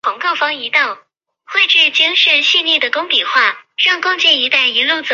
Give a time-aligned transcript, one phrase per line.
[0.01, 0.01] 公司总部位于意大利佩斯
[4.01, 4.17] 卡
[4.95, 5.09] 拉市。